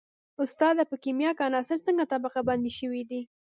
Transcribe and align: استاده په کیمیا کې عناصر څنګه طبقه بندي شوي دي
استاده 0.43 0.83
په 0.89 0.95
کیمیا 1.03 1.31
کې 1.37 1.45
عناصر 1.49 1.77
څنګه 1.87 2.09
طبقه 2.13 2.39
بندي 2.47 2.71
شوي 2.79 3.01
دي 3.09 3.21